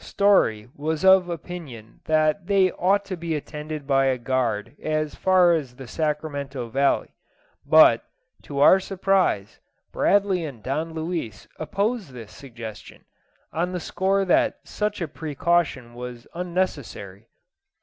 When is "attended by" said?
3.35-4.05